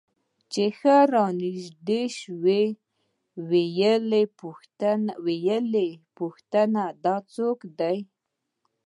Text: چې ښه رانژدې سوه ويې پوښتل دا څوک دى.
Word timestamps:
چې 0.51 0.63
ښه 0.77 0.95
رانژدې 1.13 2.01
سوه 2.21 2.59
ويې 3.49 4.25
پوښتل 6.17 6.73
دا 7.05 7.15
څوک 7.35 7.59
دى. 7.79 7.97